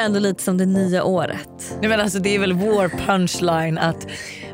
[0.00, 1.76] ändå lite som det nya året.
[1.80, 4.06] Nej, men alltså, det är väl vår punchline att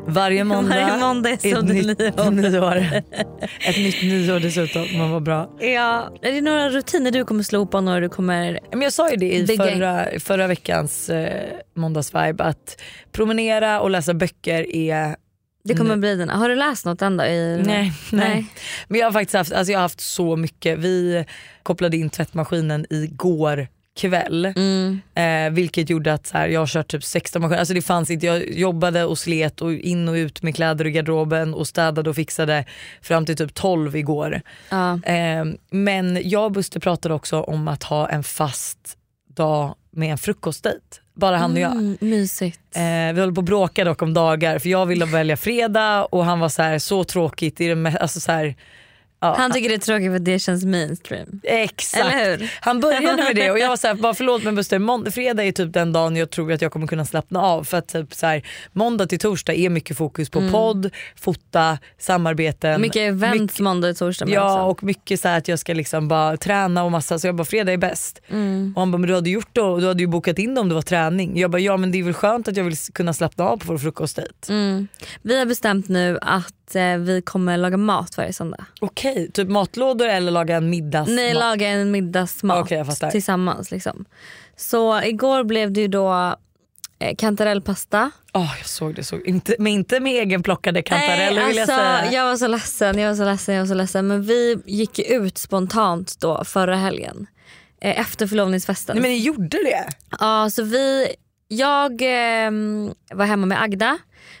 [0.07, 2.75] varje måndag, Varje måndag är som ett nytt nya nyår.
[3.59, 4.97] Ett nytt nyår dessutom.
[4.97, 5.49] Man var bra.
[5.59, 6.13] Ja.
[6.21, 8.59] Är det några rutiner du kommer slå på när du kommer...
[8.71, 11.43] Men jag sa ju det i förra, förra veckans eh,
[11.75, 15.15] måndagsvibe att promenera och läsa böcker är
[15.63, 16.35] Det kommer bli dina.
[16.35, 17.23] Har du läst något än då?
[17.23, 17.61] I...
[17.65, 18.29] Nej, nej.
[18.29, 18.45] Nej.
[18.87, 20.79] Men jag har faktiskt haft, alltså jag har haft så mycket.
[20.79, 21.25] Vi
[21.63, 24.45] kopplade in tvättmaskinen igår kväll.
[24.45, 25.01] Mm.
[25.15, 27.59] Eh, vilket gjorde att så här, jag har kört typ 16 maskiner.
[27.59, 30.91] Alltså det fanns inte, jag jobbade och slet och in och ut med kläder i
[30.91, 32.65] garderoben och städade och fixade
[33.01, 34.41] fram till typ 12 igår.
[34.69, 34.99] Ja.
[35.03, 38.97] Eh, men jag och Buster pratade också om att ha en fast
[39.35, 41.01] dag med en frukostdejt.
[41.13, 41.71] Bara han och jag.
[41.71, 42.59] Mm, mysigt.
[42.75, 46.25] Eh, vi håller på att bråka dock om dagar för jag ville välja fredag och
[46.25, 47.61] han var så här så tråkigt.
[47.61, 48.55] Är det alltså så här,
[49.19, 51.41] ja, Han tycker det är tråkigt för det känns mainstream.
[51.43, 52.41] Exakt.
[52.61, 55.51] Han började med det och jag var såhär, bara förlåt men Buster, månd- fredag är
[55.51, 57.63] typ den dagen jag tror att jag kommer kunna slappna av.
[57.63, 62.69] För att typ så här, måndag till torsdag är mycket fokus på podd, fota, samarbeten.
[62.69, 62.81] Mm.
[62.81, 64.71] Mycket events måndag och torsdag Ja också.
[64.71, 67.73] och mycket så att jag ska liksom bara träna och massa så jag bara fredag
[67.73, 68.21] är bäst.
[68.29, 68.73] Mm.
[68.75, 70.61] Och han bara men du hade gjort det och du hade ju bokat in det
[70.61, 71.39] om det var träning.
[71.39, 73.65] Jag bara ja men det är väl skönt att jag vill kunna slappna av på
[73.67, 74.49] vår frukostdejt.
[74.49, 74.87] Mm.
[75.21, 78.65] Vi har bestämt nu att eh, vi kommer laga mat varje söndag.
[78.81, 81.15] Okej, typ matlådor eller laga en middagsmat?
[81.15, 83.11] Nej, laga en middagsmat Okej, jag fattar.
[83.11, 83.71] tillsammans.
[83.71, 84.05] Liksom.
[84.55, 86.35] Så igår blev det ju då
[86.99, 88.11] eh, kantarellpasta.
[88.33, 89.27] Åh, jag såg det, såg.
[89.27, 92.11] Inte, men inte med egenplockade kantareller Nej, vill jag alltså, säga.
[92.13, 94.07] jag var så ledsen, jag var så ledsen, jag var så ledsen.
[94.07, 97.27] Men vi gick ju ut spontant då förra helgen.
[97.81, 98.95] Eh, efter förlovningsfesten.
[98.95, 99.87] Nej, men ni gjorde det?
[100.19, 101.07] Ja, så vi,
[101.47, 103.97] jag ehm, var hemma med Agda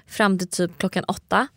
[0.07, 1.47] fram till typ klockan åtta.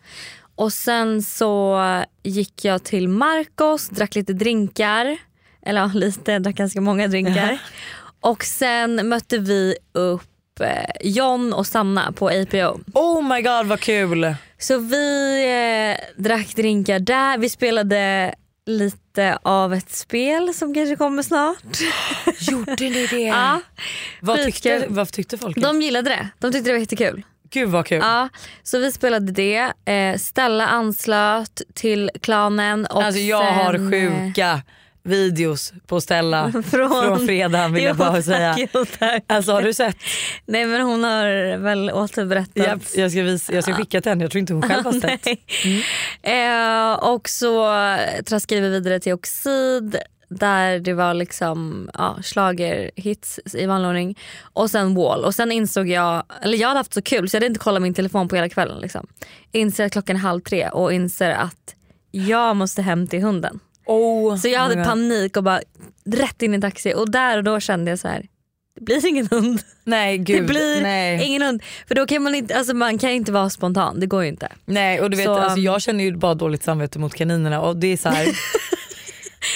[0.60, 1.80] Och sen så
[2.22, 5.16] gick jag till Marcos, drack lite drinkar.
[5.66, 7.58] Eller ja, lite, jag drack ganska många drinkar.
[8.20, 12.80] Och sen mötte vi upp eh, John och Sanna på APO.
[12.94, 14.34] Oh my god vad kul!
[14.58, 15.36] Så vi
[15.98, 17.38] eh, drack drinkar där.
[17.38, 18.34] Vi spelade
[18.66, 21.80] lite av ett spel som kanske kommer snart.
[22.40, 23.16] Gjorde ni det?
[23.26, 23.60] Ja,
[24.20, 25.56] vad, tyckte, vad tyckte folk?
[25.56, 26.28] de gillade det.
[26.38, 27.22] De tyckte det var jättekul.
[27.50, 27.98] Gud vad kul.
[28.02, 28.28] Ja,
[28.62, 29.72] så vi spelade det.
[29.92, 32.86] Eh, Stella anslöt till klanen.
[32.86, 34.62] Och alltså jag sen, har eh, sjuka
[35.02, 38.54] videos på Stella från, Från- fredagen vill jag Jo, bara säga.
[38.54, 39.24] tack, jo, tack.
[39.26, 39.96] Alltså har du sett?
[40.46, 42.50] Nej men hon har väl återberättat.
[42.54, 44.92] Jag, jag, ska, visa, jag ska skicka till henne, jag tror inte hon själv har
[45.00, 45.24] sett.
[45.24, 46.46] Nej.
[46.46, 47.66] Eh, och så
[48.26, 49.96] traskade vi vidare till Oxid
[50.30, 54.18] där det var liksom ja, schlagerhits i vanlig ordning.
[54.42, 55.24] Och sen Wall.
[55.24, 57.82] Och sen insåg jag, eller jag hade haft så kul så jag hade inte kollat
[57.82, 58.80] min telefon på hela kvällen.
[58.80, 59.06] Liksom.
[59.52, 61.74] Inser att klockan är halv tre och inser att
[62.10, 63.60] jag måste hem till hunden.
[63.86, 65.60] Oh, Så jag hade panik och bara
[66.04, 68.26] rätt in i en taxi och där och då kände jag så här.
[68.76, 69.60] Det blir ingen hund.
[69.84, 70.42] Nej gud.
[70.42, 71.24] det blir nej.
[71.26, 71.62] ingen hund.
[71.88, 74.48] För då kan man inte, alltså man kan inte vara spontan, det går ju inte.
[74.64, 77.76] nej och du vet Så- alltså, jag känner ju bara dåligt samvete mot kaninerna och
[77.76, 78.26] det är så här.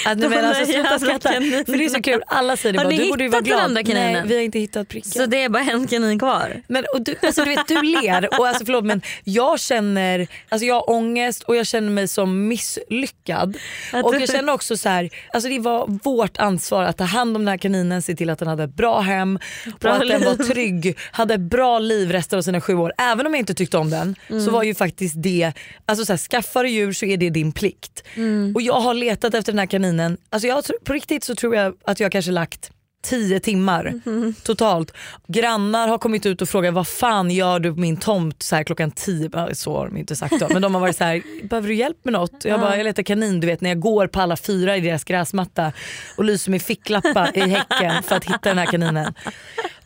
[0.06, 1.28] Att, De men alltså, sluta skratta.
[1.32, 3.38] För det är så kul, alla säger det Har bara, ni du borde ju vara
[3.40, 3.64] hittat den glad.
[3.64, 4.12] andra kaninen?
[4.12, 5.10] Nej vi har inte hittat pricken.
[5.10, 6.62] Så det är bara en kanin kvar.
[6.68, 10.66] Men och du, alltså, du, vet, du ler och alltså, förlåt men jag känner, alltså,
[10.66, 13.56] jag har ångest och jag känner mig som misslyckad.
[13.92, 17.36] Att Och jag känner också så här, alltså det var vårt ansvar att ta hand
[17.36, 19.38] om den här kaninen, se till att den hade ett bra hem
[19.80, 20.44] Bra och att den var liv.
[20.44, 22.92] trygg, hade ett bra liv resten av sina sju år.
[22.98, 24.44] Även om jag inte tyckte om den Mm.
[24.44, 25.52] så var ju faktiskt det,
[25.86, 28.04] alltså så här, skaffar du djur så är det din plikt.
[28.14, 28.52] Mm.
[28.54, 31.74] Och jag har letat efter den här kaninen, alltså jag, på riktigt så tror jag
[31.84, 32.70] att jag kanske lagt
[33.04, 34.34] 10 timmar Mm.
[34.42, 34.94] totalt.
[35.26, 38.64] Grannar har kommit ut och frågat vad fan gör du på min tomt så här
[38.64, 39.30] klockan 10?
[39.32, 40.48] Ja, Så har de inte sagt då.
[40.52, 42.44] Men de har varit så här, behöver du hjälp med något?
[42.44, 45.04] Jag bara, jag letar kanin du vet när jag går på alla fyra i deras
[45.04, 45.72] gräsmatta
[46.16, 49.14] och lyser med ficklappar i häcken för att hitta den här kaninen.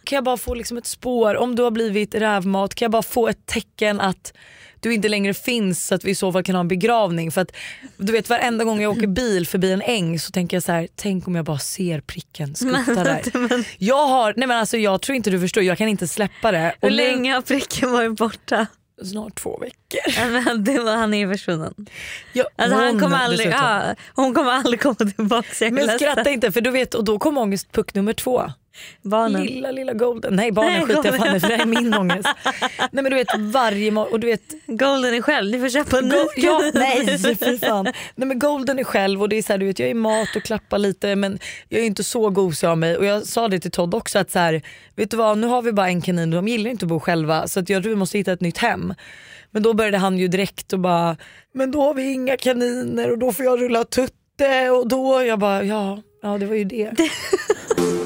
[0.04, 2.74] Kan jag bara få liksom ett spår om du har blivit rävmat?
[2.74, 4.32] Kan jag bara få ett tecken att
[4.82, 7.30] du inte längre finns så att vi i så fall kan ha en begravning.
[7.32, 7.52] För att
[7.96, 10.88] du vet varenda gång jag åker bil förbi en äng så tänker jag så här:
[10.96, 13.22] tänk om jag bara ser pricken skutta där.
[13.78, 16.74] Jag har, nej men alltså jag tror inte du förstår, jag kan inte släppa det.
[16.80, 18.66] Hur länge har pricken varit borta?
[19.04, 20.00] Snart två veckor.
[20.16, 21.74] Ja, men det var, han är försvunnen.
[22.32, 23.66] Ja, Alltså, han hon kommer aldrig, dessutom.
[23.66, 25.70] ja, hon kommer aldrig komma tillbaka.
[25.70, 28.52] Men skratta inte för du vet, och då kom ångestpuck nummer två.
[29.02, 29.44] Barnen.
[29.44, 30.36] Lilla lilla golden.
[30.36, 32.28] Nej barnen Nej, skiter jag fan i för det här är min ångest.
[32.78, 35.98] Nej men du vet varje morgon och du vet Golden är själv, ni får köpa
[35.98, 36.16] en ny.
[36.16, 37.84] Go- ja, nej för fan.
[38.14, 40.36] Nej men Golden är själv och det är så här, du vet jag är mat
[40.36, 41.38] och klappar lite men
[41.68, 44.30] jag är inte så gosig av mig och jag sa det till Todd också att
[44.30, 44.62] så här,
[44.96, 47.00] vet du vad nu har vi bara en kanin och de gillar inte att bo
[47.00, 48.94] själva så att jag tror vi måste hitta ett nytt hem.
[49.50, 51.16] Men då började han ju direkt och bara,
[51.54, 55.38] men då har vi inga kaniner och då får jag rulla tutte och då, jag
[55.38, 56.90] bara ja, ja det var ju det.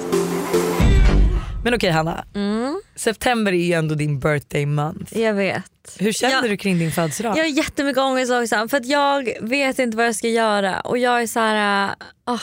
[1.65, 5.19] Men okej Hanna, Mm, september är ju ändå din birthday month.
[5.19, 5.97] jag vet.
[5.99, 7.39] Hur känner Jag- du kring din födelsedag?
[7.39, 10.99] Jag har jättemycket ångest också för att jag vet inte vad jag ska göra och
[10.99, 11.87] jag är så här.
[12.31, 12.41] Uh,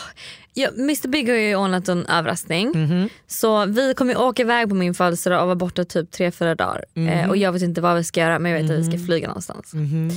[0.54, 3.10] jag, Mr Big har ju ordnat en överraskning Mhm.
[3.28, 6.56] så vi kommer ju åka iväg på min födelsedag och vara borta typ tre fyra
[6.56, 8.84] dagar eh, och jag vet inte vad vi ska göra men jag vet att vi
[8.84, 9.74] ska flyga någonstans.
[9.74, 10.12] Mhm.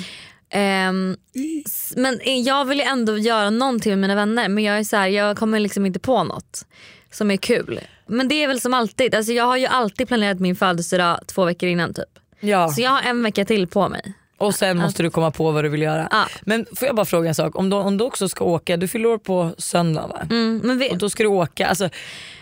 [1.66, 4.96] S- men jag vill ju ändå göra någonting med mina vänner men jag är så
[4.96, 6.66] här, jag kommer liksom inte på något
[7.12, 7.81] som är kul.
[8.12, 11.44] Men det är väl som alltid, alltså jag har ju alltid planerat min födelsedag två
[11.44, 12.19] veckor innan typ.
[12.41, 12.69] Ja.
[12.69, 14.14] Så jag har en vecka till på mig.
[14.38, 16.09] Och sen måste du komma på vad du vill göra.
[16.11, 16.26] Ja.
[16.43, 18.88] Men får jag bara fråga en sak, om du, om du också ska åka, du
[18.88, 20.26] fyller år på söndag va?
[20.31, 21.88] Mm, men, Och vet, då ska du åka, alltså,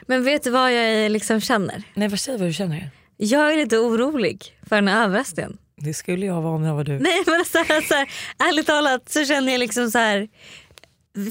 [0.07, 1.83] men vet du vad jag liksom känner?
[1.95, 2.91] nej vad säger vad du känner?
[3.17, 5.59] Jag är lite orolig för den här överraskningen.
[5.77, 6.99] Det skulle jag vara om jag var du.
[6.99, 8.09] Nej men så här, så här,
[8.49, 10.29] ärligt talat så känner jag liksom så här.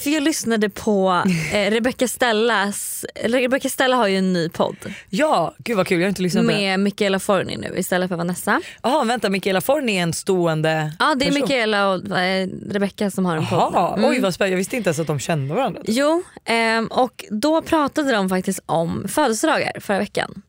[0.02, 1.24] För jag lyssnade på
[1.54, 4.76] eh, Rebecca Stellas, Rebecca Stella har ju en ny podd
[5.10, 6.60] Ja, gud vad kul jag har inte lyssnat på den.
[6.62, 8.62] med Michaela Forni nu istället för Vanessa.
[8.84, 11.42] Jaha vänta, Michaela Forni är en stående Ja det är person.
[11.42, 13.60] Michaela och eh, Rebecca som har en podd.
[13.74, 14.10] Jaha, Mm.
[14.10, 15.82] oj vad spännande, jag visste inte ens att de kände varandra.
[15.86, 20.42] Jo, ehm, och då pratade de faktiskt om födelsedagar förra veckan.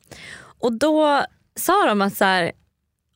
[0.61, 1.23] Och då
[1.57, 2.53] sa de att så här,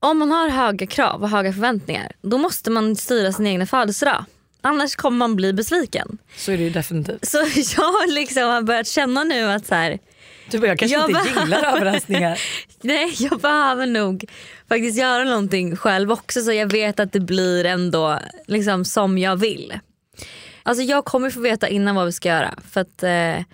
[0.00, 4.24] om man har höga krav och höga förväntningar då måste man styra sin egna födelsedag.
[4.66, 6.18] Annars kommer man bli besviken.
[6.36, 7.26] Så är det ju definitivt.
[7.26, 7.38] Så
[7.76, 9.98] jag liksom har börjat känna nu att så här,
[10.50, 12.40] Du bara, jag kanske Jag inte gillar överraskningar.
[12.80, 14.24] nej jag behöver nog
[14.68, 19.36] faktiskt göra någonting själv också så jag vet att det blir ändå liksom som jag
[19.36, 19.78] vill.
[20.62, 23.44] Alltså jag kommer få veta innan vad vi ska göra för att eh,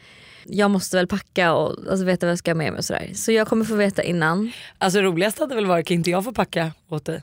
[0.44, 3.10] jag måste väl packa och alltså, veta vad jag ska ha med mig och sådär.
[3.14, 4.52] Så jag kommer få veta innan.
[4.78, 7.22] Alltså roligast hade väl varit, kan inte jag få packa åt dig?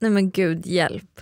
[0.00, 1.20] Nej men gud hjälp.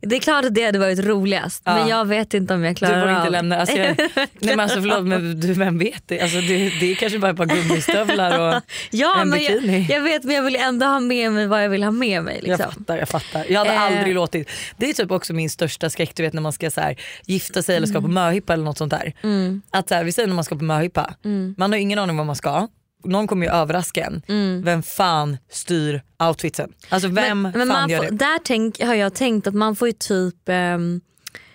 [0.00, 1.74] Det är klart att det hade varit roligast Ja.
[1.74, 4.60] men jag vet inte om jag Du klarar av inte lämna, alltså jag, nej men
[4.60, 6.20] alltså förlåt men du, vem vet det?
[6.20, 9.86] Alltså det, det är kanske bara ett par gummistövlar och Ja en men jag, bikini.
[9.90, 12.40] jag vet men jag vill ändå ha med mig vad jag vill ha med mig.
[12.42, 12.72] Jag Liksom.
[12.72, 13.44] fattar, jag fattar.
[13.48, 13.82] Jag hade Eh.
[13.82, 16.80] aldrig låtit, det är typ också min största skräck du vet när man ska så
[16.80, 16.96] här,
[17.26, 19.12] gifta sig eller ska på möhippa eller något sånt där.
[19.22, 19.62] Mm.
[19.70, 21.54] Att så här, vi säger när man ska på möhippa, Mm.
[21.58, 22.68] man har ingen aning vad man ska.
[23.06, 24.22] Någon kommer ju överraska en.
[24.28, 24.62] Mm.
[24.62, 26.72] Vem fan styr outfitsen?
[26.88, 28.16] Alltså vem men, fan men man gör får, det?
[28.16, 31.00] Där tänk, har jag tänkt att man får ju typ ehm,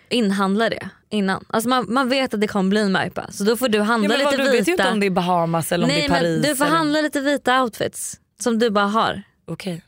[0.10, 1.46] inhandla det innan.
[1.50, 3.84] Alltså man, man vet att det kommer bli en möhippa så då får du Ja,
[3.84, 4.52] handla vad, lite du vita.
[4.52, 6.42] vet ju inte om det är Bahamas eller om Nej det är Paris.
[6.42, 6.76] men du får eller...
[6.76, 9.24] handla lite vita outfits som du bara har.
[9.48, 9.82] Okej.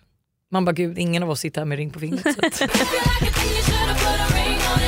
[0.52, 2.26] Man bara gud ingen av oss sitter här med ring på fingret.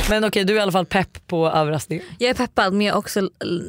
[0.08, 2.00] Men okej du är i alla fall pepp på överraskning.
[2.18, 3.20] Jag är peppad men jag är också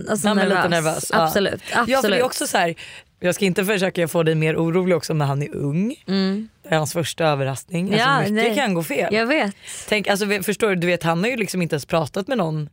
[0.10, 0.58] alltså, Ja, men nervös.
[0.58, 1.22] lite nervös, ja.
[1.24, 1.54] Absolut.
[1.72, 1.90] absolut.
[1.90, 2.76] Ja för det är också så här,
[3.20, 5.96] jag ska inte försöka få dig mer orolig också när han är ung.
[6.08, 6.50] mm.
[6.64, 7.86] Det är hans första överraskning.
[7.94, 8.56] Alltså, Ja, mycket nej.
[8.56, 9.14] kan gå fel.
[9.14, 9.56] Jag vet.
[9.88, 12.70] Tänk, alltså, förstår du, du vet, han har ju liksom inte ens pratat med någon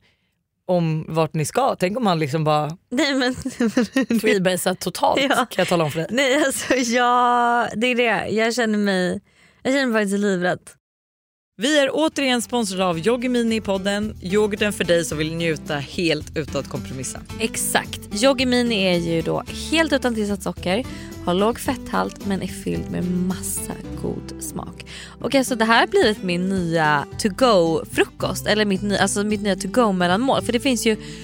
[0.66, 1.76] om vart ni ska.
[1.78, 3.34] Tänk om han liksom bara Nej men
[4.20, 5.34] freebasat totalt Ja.
[5.36, 6.08] kan jag tala om för dig.
[6.10, 8.28] Nej alltså jag, det är det.
[8.28, 9.20] Jag känner mig,
[9.62, 10.58] jag känner mig faktiskt livrädd.
[11.56, 14.16] Vi är återigen sponsrade av Yoggi Mini i podden.
[14.22, 17.20] Yoghurten för dig som vill njuta helt utan att kompromissa.
[17.40, 18.22] Exakt.
[18.22, 20.84] Yoggi Mini är ju då helt utan tillsatt socker,
[21.24, 24.86] har låg fetthalt men är fylld med massa god smak.
[25.20, 29.24] Och alltså det här har blivit min nya to go frukost eller mitt, ny, alltså
[29.24, 30.96] mitt nya to go mellanmål för det finns ju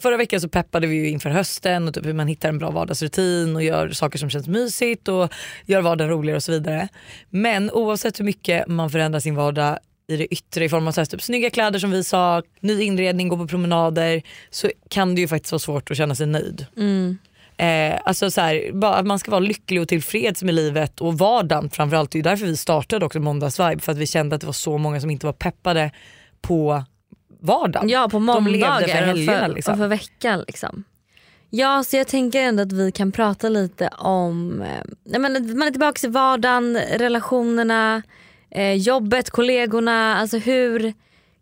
[0.00, 2.70] Förra veckan så peppade vi ju inför hösten och typ hur man hittar en bra
[2.70, 5.32] vardagsrutin och gör saker som känns mysigt och
[5.66, 6.88] gör vardagen roligare och så vidare.
[7.30, 9.78] Men oavsett hur mycket man förändrar sin vardag
[10.08, 12.82] i det yttre i form av så här, typ, snygga kläder som vi sa, ny
[12.82, 16.66] inredning, gå på promenader så kan det ju faktiskt vara svårt att känna sig nöjd.
[17.56, 21.18] Eh, alltså så här, bara att man ska vara lycklig och tillfreds med livet och
[21.18, 22.10] vardagen framförallt.
[22.10, 24.78] Det är därför vi startade också Måndagsvibe för att vi kände att det var så
[24.78, 25.90] många som inte var peppade
[26.40, 26.84] på
[27.40, 27.88] vardagen.
[27.88, 29.72] Ja på De levde måndagar för och, för, liksom.
[29.72, 30.44] och för veckan.
[30.46, 30.84] Liksom.
[31.50, 35.70] Ja så jag tänker ändå att vi kan prata lite om, eh, men man är
[35.70, 38.02] tillbaka i vardagen, relationerna,
[38.50, 40.16] eh, jobbet, kollegorna.
[40.16, 40.92] Alltså hur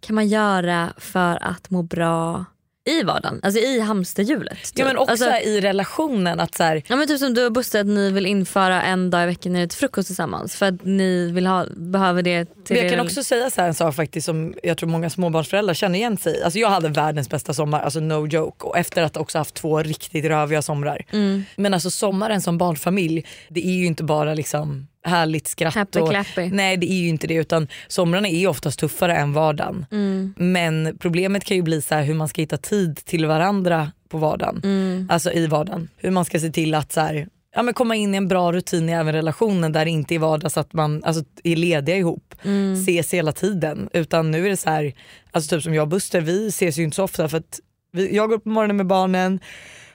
[0.01, 2.45] kan man göra för att må bra
[2.89, 3.41] i vardagen?
[3.43, 4.59] Alltså i hamsterhjulet.
[4.63, 4.87] Ja typ.
[4.87, 7.81] men också alltså, i relationen att så här, Ja men typ som du och Buster
[7.81, 10.85] att ni vill införa en dag i veckan när ni äter frukost tillsammans för att
[10.85, 13.95] ni vill ha, behöver det till Men jag kan er- också säga så en sak
[13.95, 16.43] faktiskt som jag tror många småbarnsföräldrar känner igen sig i.
[16.43, 18.67] Alltså jag hade världens bästa sommar, alltså no joke.
[18.67, 21.05] Och efter att också haft två riktigt röviga somrar.
[21.13, 21.45] Mm.
[21.57, 25.75] Men alltså sommaren som barnfamilj, det är ju inte bara liksom härligt skratt.
[25.75, 26.51] Happy och, clappy.
[26.53, 29.87] Nej det är ju inte det utan somrarna är ju oftast tuffare än vardagen.
[29.91, 30.35] Mm.
[30.37, 34.61] Men problemet kan ju bli så hur man ska hitta tid till varandra på vardagen.
[34.65, 35.09] Mm.
[35.11, 35.89] Alltså i vardagen.
[35.97, 38.53] Hur man ska se till att så här, ja, men komma in i en bra
[38.53, 41.97] rutin i även relationen där det inte är vardag så att man alltså, är lediga
[41.97, 42.35] ihop.
[42.43, 42.75] Mm.
[42.75, 43.89] Ses hela tiden.
[43.93, 44.95] Utan nu är det så här,
[45.31, 47.61] alltså typ som jag och Buster vi ses ju inte så ofta för att
[47.93, 49.41] vi, jag går upp på morgonen med barnen,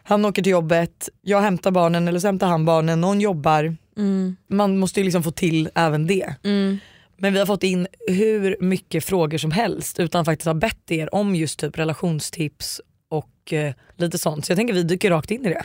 [0.03, 3.75] han åker till jobbet, jag hämtar barnen eller så hämtar han barnen, någon jobbar.
[3.97, 4.35] Mm.
[4.47, 6.35] Man måste ju liksom få till även det.
[6.43, 6.77] Mm.
[7.17, 11.15] Men vi har fått in hur mycket frågor som helst utan faktiskt ha bett er
[11.15, 14.45] om just typ relationstips och eh, lite sånt.
[14.45, 15.61] Så jag tänker vi dyker rakt in i det.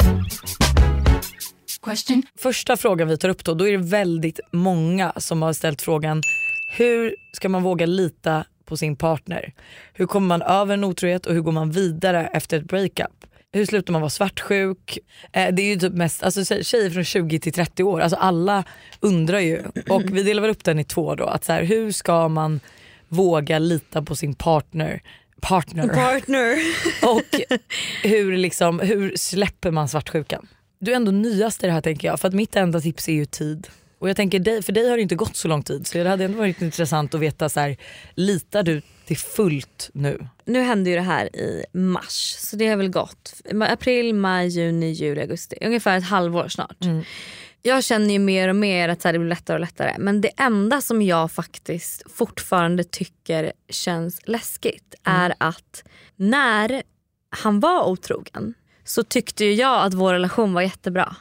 [1.82, 2.22] Question.
[2.38, 6.22] Första frågan vi tar upp då, då är det väldigt många som har ställt frågan
[6.68, 9.52] hur ska man våga lita på sin partner?
[9.92, 13.26] Hur kommer man över en otrohet och hur går man vidare efter ett breakup?
[13.52, 14.98] Hur slutar man vara svartsjuk?
[15.32, 18.16] Eh, det är ju typ mest alltså, tje- tjejer från 20 till 30 år, alltså
[18.16, 18.64] alla
[19.00, 19.62] undrar ju.
[19.88, 21.24] Och vi delar väl upp den i två då.
[21.24, 22.60] Att så här, hur ska man
[23.08, 25.02] våga lita på sin partner?
[25.40, 25.88] Partner.
[25.88, 26.56] Partner.
[27.14, 27.40] Och
[28.02, 30.46] hur, liksom, hur släpper man svartsjukan?
[30.80, 33.12] Du är ändå nyast i det här tänker jag för att mitt enda tips är
[33.12, 33.68] ju tid.
[33.98, 36.08] Och jag tänker dig, för dig har det inte gått så lång tid så det
[36.08, 37.76] hade ändå varit intressant att veta så här,
[38.14, 40.28] litar du till fullt nu?
[40.44, 44.90] Nu hände ju det här i mars så det har väl gått april, maj, juni,
[44.90, 45.56] juli, augusti.
[45.60, 46.76] Ungefär ett halvår snart.
[47.62, 49.94] Jag känner ju mer och mer att så det blir lättare och lättare.
[49.98, 55.84] Men det enda som jag faktiskt fortfarande tycker känns läskigt är att
[56.16, 56.82] när
[57.30, 61.16] han var otrogen så tyckte jag att vår relation var jättebra.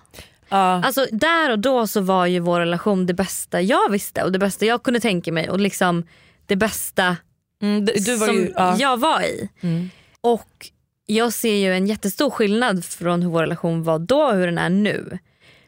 [0.50, 0.82] Ja.
[0.86, 4.40] Alltså där och då så var ju vår relation det bästa jag visste och det
[4.40, 6.04] bästa jag kunde tänka mig och liksom
[6.46, 7.18] det bästa
[7.62, 8.76] Mm, du, du var som ju, ja.
[8.80, 9.50] jag var i.
[9.62, 9.90] Mm.
[10.22, 10.68] Och
[11.06, 14.58] jag ser ju en jättestor skillnad från hur vår relation var då och hur den
[14.58, 15.18] är nu.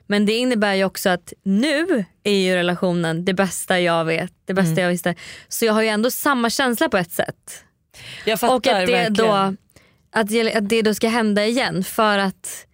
[0.07, 4.53] Men det innebär ju också att nu är ju relationen det bästa jag vet, det
[4.53, 4.83] bästa Mm.
[4.83, 5.15] jag visste.
[5.47, 7.63] Så jag har ju ändå samma känsla på ett sätt.
[8.25, 9.13] jag fattar och att det, verkligen.
[9.13, 9.31] då,
[10.11, 12.65] att, det, att det då ska hända igen för att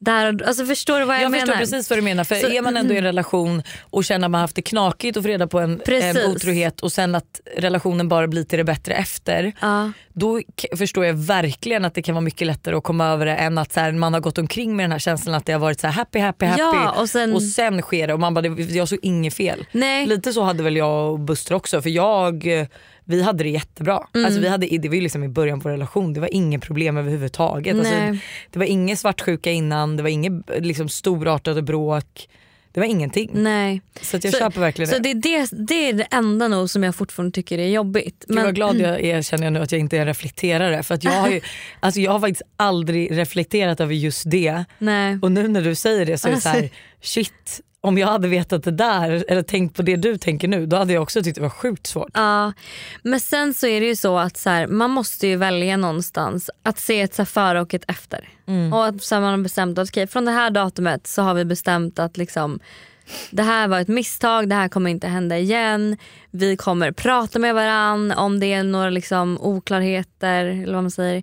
[0.00, 1.46] där, alltså förstår du vad jag, Jag menar?
[1.46, 4.26] förstår precis vad du menar för Så- är man ändå i en relation och känner
[4.26, 6.16] att man haft det knakigt och får reda på en, Precis.
[6.24, 9.52] en otrohet och sen att relationen bara blir till det bättre efter.
[9.60, 9.92] Ja.
[10.12, 10.40] Då
[10.78, 13.72] förstår jag verkligen att det kan vara mycket lättare att komma över det än att
[13.72, 15.86] så här, man har gått omkring med den här känslan att det har varit så
[15.86, 18.62] här happy happy happy Ja, och sen- och sen sker det och man bara det,
[18.62, 19.66] jag såg inget fel.
[19.72, 20.06] Nej.
[20.06, 22.46] Lite så hade väl jag och Buster också för jag
[23.04, 24.06] vi hade det jättebra.
[24.14, 24.26] Mm.
[24.26, 26.62] Alltså vi hade, det var ju liksom i början på vår relation, det var inget
[26.62, 27.76] problem överhuvudtaget.
[27.76, 27.94] Alltså,
[28.50, 32.28] det var ingen svartsjuka innan, det var inget liksom, storartade bråk.
[32.72, 33.30] det var ingenting.
[33.32, 33.82] Nej.
[34.00, 35.14] Så att jag köper verkligen så det.
[35.14, 38.24] det, det, det är det enda nog som jag fortfarande tycker är jobbigt.
[38.28, 40.94] Gud vad glad jag är känner jag nu att jag inte är en reflekterare för
[40.94, 41.40] att jag har, ju,
[41.80, 44.64] alltså jag har faktiskt aldrig reflekterat över just det.
[44.78, 45.18] Nej.
[45.22, 48.08] Och nu när du säger det så är det så här, Alltså- shit om jag
[48.08, 51.22] hade vetat det där eller tänkt på det du tänker nu då hade jag också
[51.22, 52.10] tyckt det var sjukt svårt.
[52.14, 52.52] Ja,
[53.02, 56.50] men sen så är det ju så att så här, man måste ju välja någonstans
[56.62, 58.28] att se ett så före och ett efter.
[58.72, 61.34] Och att så här, man har bestämt att okej, från det här datumet så har
[61.34, 62.60] vi bestämt att liksom,
[63.30, 65.96] det här var ett misstag, det här kommer inte hända igen.
[66.30, 71.22] Vi kommer prata med varann om det är några liksom oklarheter eller vad man säger.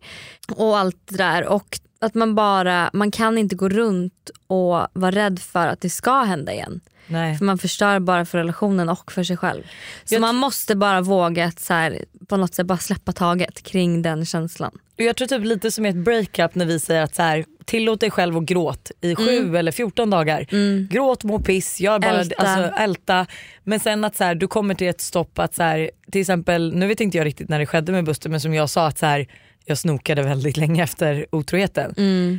[0.55, 1.45] Och allt det där.
[1.45, 5.89] Och att man bara, man kan inte gå runt och vara rädd för att det
[5.89, 6.81] ska hända igen.
[7.07, 7.37] Nej.
[7.37, 9.63] För man förstör bara för relationen och för sig själv.
[10.05, 13.61] Så Jag man måste bara våga att så här, på något sätt bara släppa taget
[13.63, 14.71] kring den känslan.
[14.95, 17.99] Jag tror typ lite som i ett breakup när vi säger att så här, tillåt
[17.99, 20.47] dig själv att gråt i sju eller 14 dagar.
[20.89, 22.35] Gråt, må piss, gör bara Älta.
[22.43, 23.25] Alltså, älta.
[23.63, 26.73] Men sen att så här, du kommer till ett stopp att så här, till exempel,
[26.75, 28.97] nu vet inte jag riktigt när det skedde med Buster men som jag sa att
[28.97, 29.27] så här,
[29.67, 31.93] jag snokade väldigt länge efter otroheten.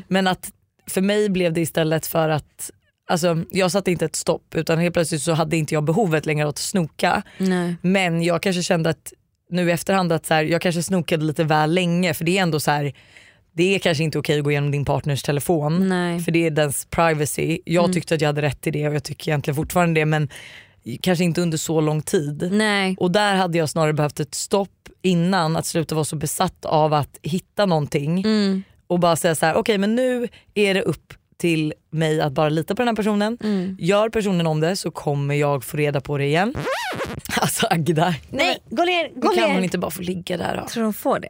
[0.09, 0.51] Men att
[0.87, 2.71] för mig blev det istället för att
[3.11, 6.49] Alltså, jag satte inte ett stopp utan helt plötsligt så hade inte jag behovet längre
[6.49, 7.23] att snoka.
[7.39, 7.77] Nej.
[7.83, 9.13] Men jag kanske kände att
[9.51, 12.43] nu i efterhand att så här, jag kanske snokade lite väl länge för det är
[12.43, 12.93] ändå så här,
[13.53, 16.21] det är kanske inte okej att gå igenom din partners telefon Nej.
[16.21, 17.59] för det är dens privacy.
[17.65, 20.29] Jag tyckte att jag hade rätt till det och jag tycker egentligen fortfarande det men
[21.01, 22.49] kanske inte under så lång tid.
[22.53, 22.97] Nej.
[22.99, 24.71] Och där hade jag snarare behövt ett stopp
[25.03, 28.63] innan att sluta vara så besatt av att hitta någonting Mm.
[28.87, 32.49] och bara säga så här: okej men nu är det upp till mig att bara
[32.49, 33.39] lita på den här personen.
[33.45, 33.77] Mm.
[33.81, 36.55] Gör personen om det så kommer jag få reda på det igen.
[37.41, 39.55] Alltså Agda, Nej, gå ner, gå kan ner.
[39.55, 40.69] hon inte bara få ligga där då?
[40.69, 41.29] Tror de får det?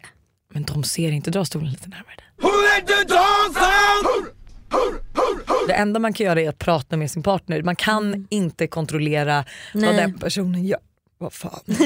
[0.53, 2.15] Men de ser inte, dra stolen lite närmare.
[2.43, 4.35] Who let the dogs out?
[5.69, 7.63] Det enda man kan göra är att prata med sin partner.
[7.63, 8.27] Man kan Mm.
[8.31, 9.97] inte kontrollera vad Nej.
[9.97, 10.81] den personen gör.
[11.19, 11.61] Vad fan.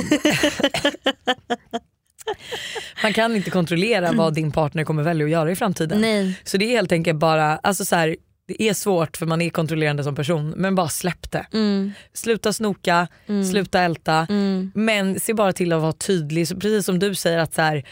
[3.03, 6.01] man kan inte kontrollera vad din partner kommer välja att göra i framtiden.
[6.01, 6.41] Nej.
[6.45, 8.17] Så det är helt enkelt bara, alltså så här,
[8.47, 11.47] det är svårt för man är kontrollerande som person men bara släpp det.
[11.53, 11.93] Mm.
[12.13, 13.09] Sluta snoka,
[13.51, 14.27] sluta älta
[14.75, 16.49] men se bara till att vara tydlig.
[16.49, 17.87] Så precis som du säger att så här,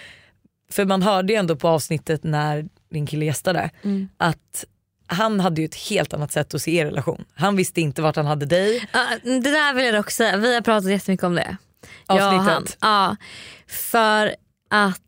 [0.70, 3.70] för man hörde ju ändå på avsnittet när din kille gästade
[4.16, 4.64] att
[5.10, 7.24] han hade ju ett helt annat sätt att se er relation.
[7.34, 8.88] Han visste inte vart han hade dig.
[8.92, 11.56] Ja, det där vill jag dock säga, vi har pratat jättemycket om det.
[12.06, 12.20] Han.
[12.20, 12.78] Avsnittet.
[12.80, 13.16] Ja,
[13.68, 14.34] för
[14.70, 15.00] att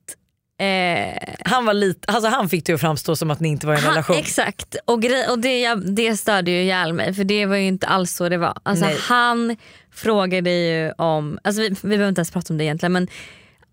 [0.59, 3.75] eh, Han, var lite, alltså han fick det att framstå som att ni inte var
[3.75, 4.17] i en Han, relation.
[4.17, 7.87] exakt, och, grej, och det, det störde ju ihjäl mig för det var ju inte
[7.87, 8.55] alls så det var.
[8.63, 8.97] Alltså, Nej.
[9.01, 9.57] han
[9.95, 13.09] frågade ju om, alltså vi, vi behöver inte ens prata om det egentligen men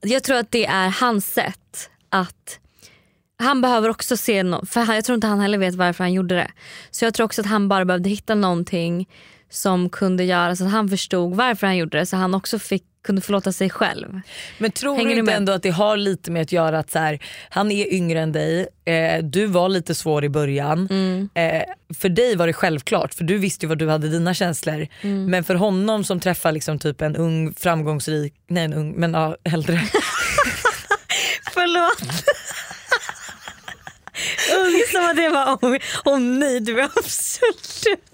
[0.02, 2.60] jag tror att det är hans sätt att
[3.40, 6.14] han behöver också se något, för han, jag tror inte han heller vet varför han
[6.14, 6.52] gjorde det.
[6.92, 9.08] Så jag tror också att han bara behövde hitta någonting
[9.50, 12.84] som kunde göra så att han förstod varför han gjorde det så han också fick,
[13.04, 14.22] kunde förlåta sig själv.
[14.58, 15.38] Men tror Hänger du du inte med?
[15.38, 18.32] ändå att det har lite med att göra att så här, han är yngre än
[18.32, 20.88] dig, eh, du var lite svår i början.
[20.92, 21.30] Mm.
[21.34, 21.64] Eh,
[22.00, 24.88] för dig var det självklart för du visste ju vad du hade dina känslor.
[25.02, 25.26] Mm.
[25.26, 29.36] Men för honom som träffar liksom typ en ung framgångsrik, nej en ung men ja,
[29.44, 29.82] äldre.
[31.54, 32.24] Förlåt.
[34.56, 38.09] Ung som att det var om, om nej du är absolut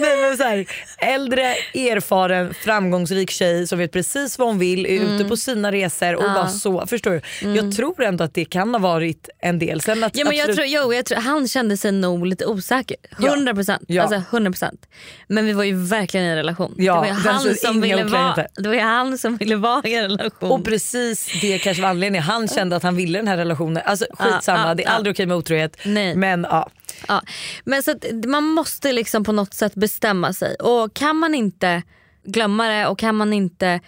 [0.00, 0.66] nej, men så här,
[0.98, 1.42] äldre,
[1.74, 6.20] erfaren, framgångsrik tjej som vet precis vad hon vill, är ute på sina resor och
[6.20, 6.32] Mm.
[6.34, 6.40] Ja.
[6.40, 6.42] Mm.
[6.44, 6.86] bara så.
[6.86, 7.10] Förstår
[7.42, 7.54] du?
[7.54, 9.80] Jag tror ändå att det kan ha varit en del.
[9.80, 12.46] Sen att Ja, men jag absolut- tror, jo, jag tror, han kände sig nog lite
[12.46, 12.96] osäker.
[13.18, 13.82] 100 procent.
[13.86, 14.02] Ja.
[14.02, 14.86] Alltså, 100%.
[15.28, 16.74] Men vi var ju verkligen i en relation.
[16.78, 19.94] Ja, det, var han som ville vara, det var ju han som ville vara i
[19.94, 20.50] en relation.
[20.52, 22.22] Och precis det kanske var anledningen.
[22.24, 23.82] Han kände att han ville den här relationen.
[23.86, 25.76] Alltså skitsamma, ja, det är aldrig okej med otrohet.
[25.84, 26.16] Nej.
[26.16, 26.70] Men ja.
[27.08, 27.22] Ja.
[27.64, 27.94] Men så
[28.26, 30.54] man måste liksom på något sätt bestämma sig.
[30.54, 31.82] Och kan man inte
[32.24, 33.80] glömma det och kan man inte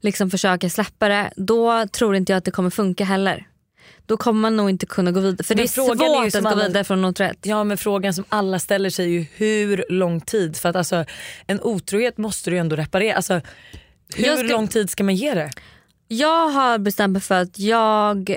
[0.00, 3.46] liksom försöka släppa det då tror inte jag att det kommer funka heller.
[4.06, 5.44] Då kommer man nog inte kunna gå vidare.
[5.44, 7.38] För Men det är frågan är ju svårt att gå vidare från otrohet.
[7.42, 10.56] ja men frågan som alla ställer sig är ju hur lång tid?
[10.56, 11.04] För att alltså
[11.46, 13.16] en otrohet måste du ju ändå reparera.
[13.16, 13.40] Alltså,
[14.16, 15.50] hur ska- lång tid ska man ge det?
[16.08, 18.36] Jag har bestämt mig för att jag,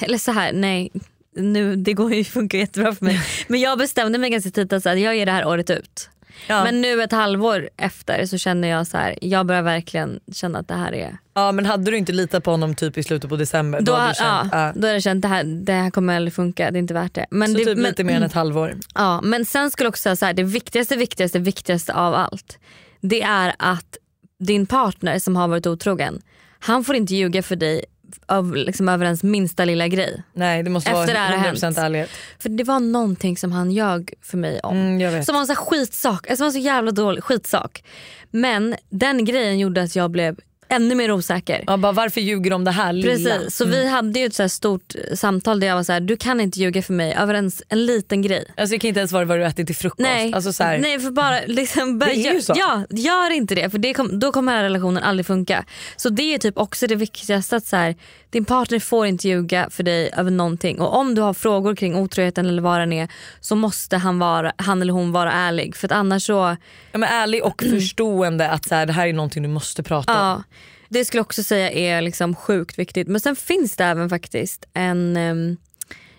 [0.00, 0.90] eller så här, nej
[1.36, 3.20] nu, det går ju funkar jättebra för mig.
[3.48, 6.10] Men jag bestämde mig ganska tidigt att jag ger det här året ut.
[6.48, 6.64] Ja.
[6.64, 10.68] Men nu ett halvår efter så känner jag så här, jag börjar verkligen känna att
[10.68, 13.36] det här är ja men hade du inte litat på honom typ i slutet på
[13.36, 14.72] december då, hade har- du känt, ja, ja.
[14.76, 17.14] då har jag känt det här, det här kommer aldrig funka, det är inte värt
[17.14, 17.26] det.
[17.30, 18.74] Men, Så det, typ men, lite mer än ett halvår.
[18.94, 22.58] Ja, men sen skulle jag också säga så här, det viktigaste, viktigaste, viktigaste av allt.
[23.00, 23.96] Det är att
[24.38, 26.20] din partner som har varit otrogen,
[26.58, 27.84] han får inte ljuga för dig
[28.26, 30.22] av, liksom, över ens minsta lilla grej.
[30.32, 31.78] Nej det måste Efter det vara har 100% hänt.
[31.78, 32.10] ärlighet.
[32.38, 34.76] För det var någonting som han ljög för mig om.
[34.76, 35.24] Mm, jag vet.
[35.26, 37.84] Som var en sån skitsak, alltså, som var så jävla dålig skitsak.
[38.30, 40.36] Men den grejen gjorde att jag blev
[40.68, 41.64] ännu mer osäker.
[41.66, 43.30] Ja, bara, varför ljuger de om det här lilla?
[43.36, 46.16] Precis, så vi hade ju ett så stort samtal där jag var så här: du
[46.16, 48.44] kan inte ljuga för mig över en, en liten grej.
[48.56, 50.00] Alltså det kan inte ens vara vad du ätit till frukost.
[50.00, 52.54] Nej, Alltså, så här, nej för bara liksom, bara, så.
[52.56, 55.64] Ja, gör inte det för det kom, då kommer den här relationen aldrig funka.
[55.96, 57.94] Så det är typ också det viktigaste att så här,
[58.30, 61.96] din partner får inte ljuga för dig över någonting och om du har frågor kring
[61.96, 63.08] otroheten eller vad den är
[63.40, 66.56] så måste han, vara, han eller hon vara ärlig för att annars så
[66.92, 70.32] ja, men ärlig och förstående att så här, det här är någonting du måste prata
[70.34, 70.42] om.
[70.88, 73.08] Det skulle jag också säga är liksom sjukt viktigt.
[73.08, 75.16] Men sen finns det även faktiskt en...
[75.16, 75.56] ehm,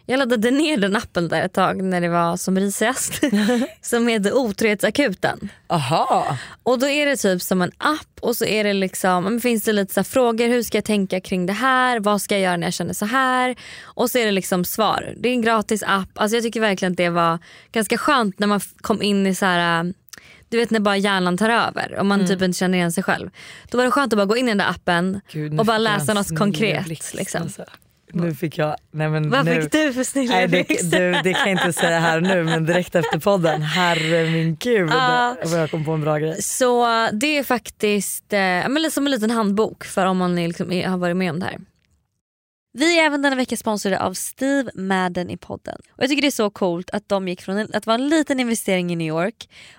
[0.10, 3.22] jag laddade ner den appen där ett tag när det var som risigast.
[3.82, 5.50] som heter Otrohetsakuten.
[5.68, 6.38] Aha.
[6.64, 9.64] Och då är det typ som en app och så är det liksom, men finns
[9.64, 10.48] det lite så frågor.
[10.48, 12.00] Hur ska jag tänka kring det här?
[12.00, 13.56] Vad ska jag göra när jag känner så här?
[13.84, 15.14] Och så är det liksom svar.
[15.18, 16.10] Det är en gratis app.
[16.16, 17.40] Alltså jag tycker verkligen att det var
[17.72, 19.94] ganska skönt när man kom in i så här
[20.50, 23.30] du vet när bara hjärnan tar över och man typ inte känner igen sig själv.
[23.72, 25.78] Då var det skönt att bara gå in i den där appen Gud, och bara
[25.78, 26.86] läsa något konkret.
[26.86, 27.42] blixt, Liksom.
[27.42, 27.66] alltså.
[28.14, 31.34] Nu fick jag, nej men Vad nu, fick du för snille Nej, det, du, det
[31.34, 35.36] kan jag inte säga här nu men direkt efter podden, herre min gud Ja.
[35.46, 36.42] vad jag kom på en bra grej.
[36.42, 40.88] Så det är faktiskt eh, men som en liten handbok för om man liksom, är,
[40.88, 41.58] har varit med om det här.
[42.74, 45.78] Vi är även denna vecka sponsrade av Steve Madden i podden.
[45.92, 48.08] Och Jag tycker det är så coolt att de gick från en- att vara en
[48.10, 49.50] liten investering i New York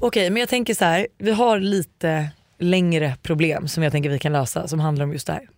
[0.00, 2.28] Okej men jag tänker så här, vi har lite
[2.58, 5.48] längre problem som jag tänker vi kan lösa som handlar om just det här.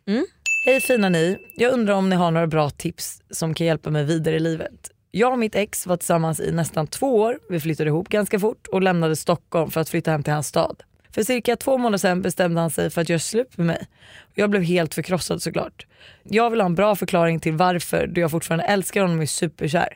[0.65, 4.05] Hej fina ni, jag undrar om ni har några bra tips som kan hjälpa mig
[4.05, 4.91] vidare i livet.
[5.11, 8.67] Jag och mitt ex var tillsammans i nästan två år, vi flyttade ihop ganska fort
[8.67, 10.83] och lämnade Stockholm för att flytta hem till hans stad.
[11.11, 13.87] För cirka två månader sedan bestämde han sig för att göra slut med mig.
[14.35, 15.87] Jag blev helt förkrossad såklart.
[16.23, 19.27] Jag vill ha en bra förklaring till varför då jag fortfarande älskar honom och är
[19.27, 19.89] superkär.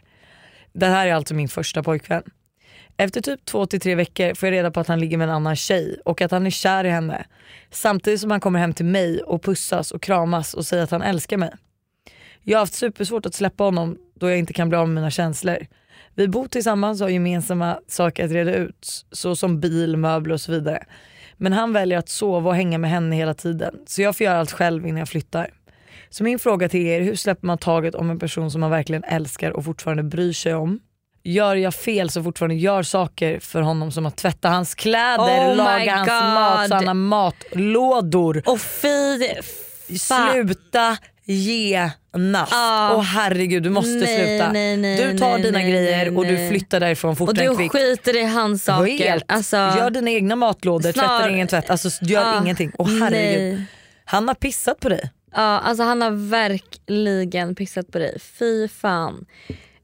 [0.72, 2.22] Det här är alltså min första pojkvän.
[3.00, 5.34] Efter typ två till tre veckor får jag reda på att han ligger med en
[5.34, 7.26] annan tjej och att han är kär i henne.
[7.70, 11.02] Samtidigt som han kommer hem till mig och pussas och kramas och säger att han
[11.02, 11.50] älskar mig.
[12.42, 15.10] Jag har haft supersvårt att släppa honom då jag inte kan bli av med mina
[15.10, 15.66] känslor.
[16.14, 20.40] Vi bor tillsammans och har gemensamma saker att reda ut, så som bil, möbler och
[20.40, 20.84] så vidare.
[21.36, 24.38] Men han väljer att sova och hänga med henne hela tiden, så jag får göra
[24.38, 25.50] allt själv innan jag flyttar.
[26.10, 29.04] Så min fråga till er, hur släpper man taget om en person som man verkligen
[29.04, 30.80] älskar och fortfarande bryr sig om?
[31.24, 35.56] Gör jag fel så fortfarande gör saker för honom som att tvätta hans kläder, Oh
[35.56, 36.34] laga hans God.
[36.34, 38.42] mat så han har matlådor.
[38.46, 39.18] Och fy.
[39.98, 42.52] Sluta genast.
[42.52, 42.92] Ja.
[42.96, 44.52] Åh herregud du måste Nej, sluta.
[44.52, 47.72] nej, nej, du tar dina grejer och du flyttar därifrån Och fortare än du kvickt.
[47.74, 48.98] skiter i hans saker.
[48.98, 49.24] Helt.
[49.32, 51.70] Alltså, Gör dina egna matlådor, Snar- tvätta din egen tvätt.
[51.70, 52.72] Alltså gör Ja, ingenting.
[52.78, 53.62] Åh herregud.
[54.04, 55.10] Han har pissat på dig.
[55.34, 58.18] Ja, alltså han har verkligen pissat på dig.
[58.38, 59.26] Fy fan.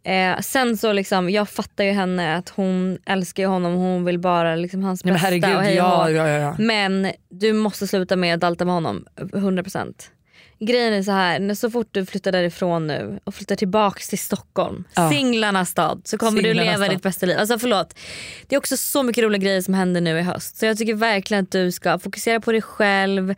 [0.06, 4.56] Eh, sen så liksom, jag fattar ju henne att hon älskar honom, hon vill bara
[4.56, 5.26] liksom hans Nej, men bästa.
[5.26, 6.56] herregud, och hej och ja, ja, ja, ja.
[6.58, 9.94] Men du måste sluta med att dalta med honom, 100%.
[10.60, 14.84] grejen är så här, så fort du flyttar därifrån nu och flyttar tillbaks till Stockholm,
[14.94, 15.10] Ja.
[15.10, 16.96] singlarnas stad, så kommer du Singlarnas leva stad.
[16.96, 17.38] ditt bästa liv.
[17.38, 17.94] Alltså förlåt.
[18.46, 20.56] Det är också så mycket roliga grejer som händer nu i höst.
[20.56, 23.34] Så jag tycker verkligen att du ska fokusera på dig själv,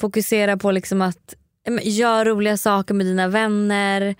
[0.00, 1.34] fokusera på liksom att
[1.68, 4.14] men, göra roliga saker med dina vänner.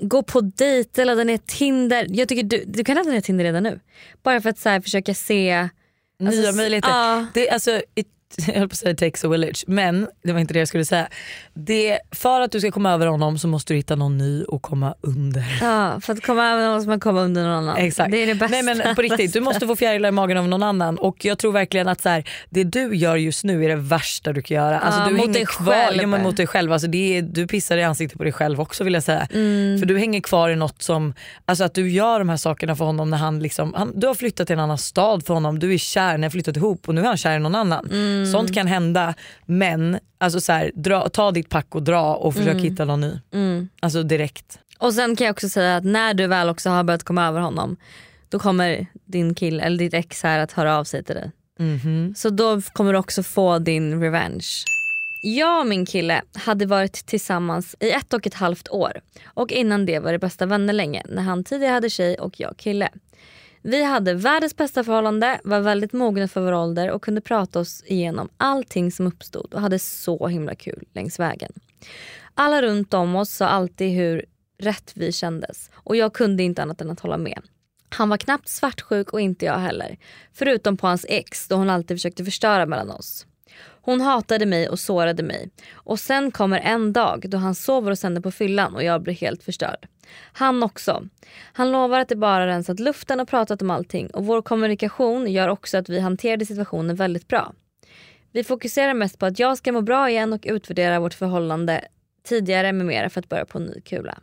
[0.00, 2.06] Gå på dejter, ladda ner Tinder.
[2.10, 3.80] Jag tycker du, du kan ladda ner Tinder redan nu.
[4.22, 5.68] Bara för att så här, försöka se
[6.22, 6.88] Alltså, Nya s- möjligheter.
[6.88, 7.26] ja.
[7.34, 7.82] Det, är alltså,
[8.46, 11.08] jag höll på att säga a village men det var inte det jag skulle säga.
[11.54, 14.62] Det, för att du ska komma över honom så måste du hitta någon ny och
[14.62, 15.58] komma under.
[15.60, 17.76] Ja, för att komma över någon måste man komma under någon annan.
[17.76, 18.10] Exakt.
[18.10, 18.62] Det är det bästa.
[18.62, 21.38] Nej men på riktigt, du måste få fjärilar i magen av någon annan och jag
[21.38, 24.54] tror verkligen att så här, det du gör just nu är det värsta du kan
[24.56, 24.78] göra.
[24.78, 26.00] Alltså, Ja, du mot dig kvar, själv.
[26.00, 26.72] Ja, men mot dig själv.
[26.72, 29.28] Alltså, det är, du pissar i ansiktet på dig själv också vill jag säga.
[29.32, 29.78] Mm.
[29.78, 31.14] För du hänger kvar i något som,
[31.44, 34.14] alltså att du gör de här sakerna för honom när han liksom, han, du har
[34.14, 36.94] flyttat till en annan stad för honom, du är kär, ni har flyttat ihop och
[36.94, 37.88] nu är han kär i någon annan.
[37.90, 38.17] Mm.
[38.26, 39.14] Sånt kan hända
[39.46, 42.64] men alltså så här, dra, ta ditt pack och dra och försök Mm.
[42.64, 43.18] hitta någon ny.
[43.80, 44.58] Alltså direkt.
[44.78, 47.40] Och sen kan jag också säga att när du väl också har börjat komma över
[47.40, 47.76] honom
[48.28, 51.30] då kommer din kille eller ditt ex här att höra av sig till dig.
[51.58, 52.14] Mhm.
[52.16, 54.46] Så då kommer du också få din revenge.
[55.22, 59.86] Jag och min kille hade varit tillsammans i ett och ett halvt år och innan
[59.86, 62.88] det var det bästa vänner länge när han tidigare hade tjej och jag kille.
[63.62, 67.82] Vi hade världens bästa förhållande, var väldigt mogna för vår ålder och kunde prata oss
[67.86, 71.52] igenom allting som uppstod och hade så himla kul längs vägen.
[72.34, 74.24] Alla runt om oss sa alltid hur
[74.58, 77.40] rätt vi kändes och jag kunde inte annat än att hålla med.
[77.90, 79.98] Han var knappt svartsjuk och inte jag heller.
[80.32, 83.26] Förutom på hans ex då hon alltid försökte förstöra mellan oss.
[83.88, 85.50] Hon hatade mig och sårade mig.
[85.72, 89.14] Och sen kommer en dag då han sover och sänder på fyllan och jag blir
[89.14, 89.88] helt förstörd.
[90.32, 91.04] Han också.
[91.52, 95.48] Han lovar att det bara rensat luften och pratat om allting och vår kommunikation gör
[95.48, 97.52] också att vi hanterade situationen väldigt bra.
[98.32, 101.84] Vi fokuserar mest på att jag ska må bra igen och utvärdera vårt förhållande
[102.24, 104.18] tidigare med mera för att börja på en ny kula.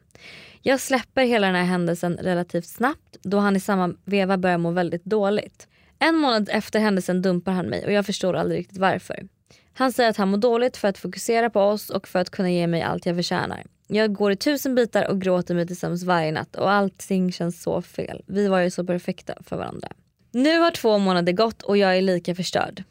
[0.61, 4.71] Jag släpper hela den här händelsen relativt snabbt då han i samma veva börjar må
[4.71, 5.67] väldigt dåligt.
[5.99, 9.27] En månad efter händelsen dumpar han mig och jag förstår aldrig riktigt varför.
[9.77, 12.51] Han säger att han mår dåligt för att fokusera på oss och för att kunna
[12.51, 13.63] ge mig allt jag förtjänar.
[13.87, 17.61] Jag går i tusen bitar och gråter mig till sömns varje natt och allting känns
[17.63, 18.23] så fel.
[18.27, 19.87] Vi var ju så perfekta för varandra.
[20.31, 22.83] Nu har två månader gått och jag är lika förstörd.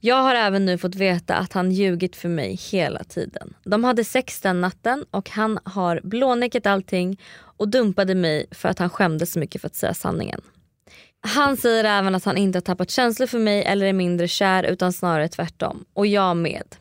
[0.00, 3.54] Jag har även nu fått veta att han ljugit för mig hela tiden.
[3.64, 8.78] De hade sex den natten och han har blånekat allting och dumpade mig för att
[8.78, 10.40] han skämdes så mycket för att säga sanningen.
[11.20, 14.64] Han säger även att han inte har tappat känslor för mig eller är mindre kär
[14.64, 15.84] utan snarare tvärtom.
[15.94, 16.76] Och jag med.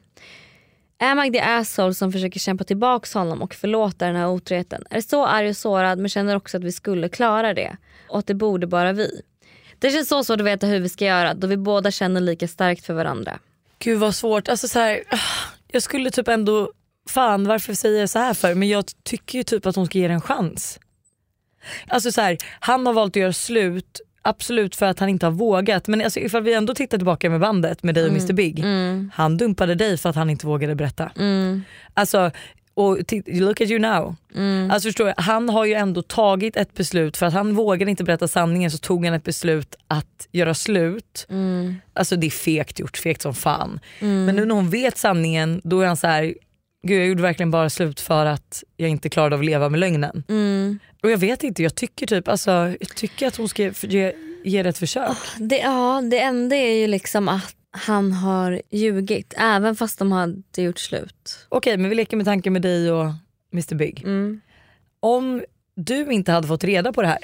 [1.01, 4.83] Är Mag the asshole som försöker kämpa tillbaka honom och förlåta den här otroheten?
[4.89, 7.77] Är så arg och sårad men känner också att vi skulle klara det.
[8.09, 9.21] Och att det borde bara vi.
[9.79, 12.47] Det känns så svårt att veta hur vi ska göra då vi båda känner lika
[12.47, 13.39] starkt för varandra.
[13.79, 14.47] Gud vad svårt.
[14.47, 15.17] Alltså så här, ah,
[15.67, 16.71] jag skulle typ ändå,
[17.09, 18.55] fan varför säger jag så här för?
[18.55, 20.79] Men jag tycker ju typ att hon ska ge det en chans.
[21.87, 25.31] Alltså så här, han har valt att göra slut, absolut för att han inte har
[25.31, 25.87] vågat.
[25.87, 28.63] Men alltså, ifall vi ändå tittar tillbaka med bandet med dig och Mr Big.
[29.13, 31.11] Han dumpade dig för att han inte vågade berätta.
[31.93, 32.31] Alltså,
[32.73, 34.15] och look at you now.
[34.71, 38.03] Alltså förstår du, han har ju ändå tagit ett beslut för att han vågade inte
[38.03, 41.27] berätta sanningen så tog han ett beslut att göra slut.
[41.93, 43.79] Alltså det är fegt gjort, fegt som fan.
[43.99, 46.33] Men nu när hon vet sanningen då är han så här.
[46.81, 49.79] Gud jag gjorde verkligen bara slut för att jag inte klarade av att leva med
[49.79, 50.23] lögnen.
[51.03, 54.13] Och jag vet inte, jag tycker typ alltså, jag tycker att hon ska ge,
[54.43, 55.17] ge det ett försök.
[55.37, 60.41] Det, ja, det enda är ju liksom att han har ljugit även fast de hade
[60.57, 61.45] gjort slut.
[61.49, 63.11] Okej men vi leker med tanken med dig och
[63.53, 64.05] Mr Big.
[64.99, 65.43] Om
[65.75, 67.19] du inte hade fått reda på det här,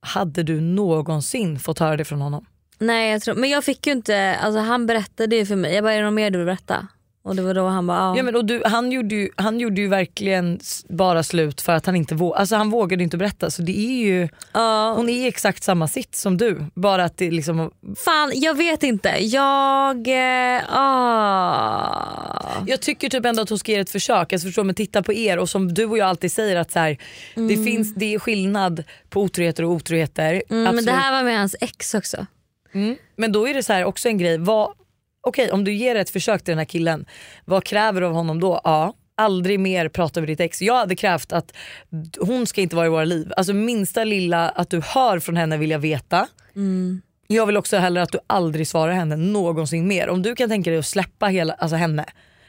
[0.00, 2.46] hade du någonsin fått höra det från honom?
[2.78, 5.74] Nej jag tror, men jag fick ju inte, alltså han berättade ju för mig.
[5.74, 6.88] Jag bara är det något mer du vill berätta?
[7.24, 8.16] Och det var då han bara ja.
[8.16, 11.86] Ja, men, och du, han, gjorde ju, han gjorde ju verkligen bara slut för att
[11.86, 14.94] han inte vågade, alltså han vågade inte berätta så det är ju, ja.
[14.96, 16.64] hon är i exakt samma sitt som du.
[16.74, 19.08] Bara att det liksom, Fan jag vet inte.
[19.20, 20.08] Jag...
[20.68, 21.92] Ah.
[22.66, 24.32] jag tycker typ ändå att hon ska ge ett försök.
[24.32, 26.78] Alltså förstår, men titta på er och som du och jag alltid säger att så
[26.78, 26.98] här,
[27.34, 30.42] det, finns, det är skillnad på otroheter och otroheter.
[30.50, 32.26] Mm, men det här var med hans ex också.
[32.72, 32.96] Mm.
[33.16, 34.38] Men då är det så här också en grej.
[34.38, 34.72] Vad,
[35.24, 37.06] okej om du ger ett försök till den här killen,
[37.44, 38.60] vad kräver du av honom då?
[38.64, 40.62] Ja, aldrig mer prata med ditt ex.
[40.62, 41.52] Jag hade krävt att
[42.20, 43.32] hon ska inte vara i våra liv.
[43.36, 46.28] Alltså minsta lilla att du hör från henne vill jag veta.
[47.26, 50.08] Jag vill också hellre att du aldrig svarar henne någonsin mer.
[50.08, 52.04] Om du kan tänka dig att släppa hela, alltså henne